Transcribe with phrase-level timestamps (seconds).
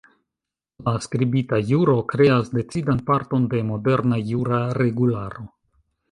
[0.85, 5.45] La skribita juro kreas decidan parton de moderna jura regularo.